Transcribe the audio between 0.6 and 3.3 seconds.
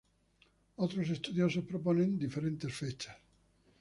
Otros estudiosos proponen diferentes fechas.